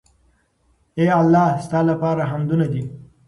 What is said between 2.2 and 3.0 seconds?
حمدونه دي